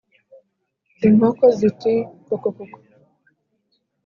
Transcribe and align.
Inkoko 1.07 1.45
ziti 1.57 1.93
kokokoko 2.25 2.77